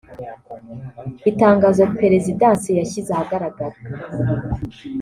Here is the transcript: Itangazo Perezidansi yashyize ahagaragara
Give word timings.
Itangazo 1.31 1.83
Perezidansi 1.99 2.69
yashyize 2.79 3.09
ahagaragara 3.13 3.77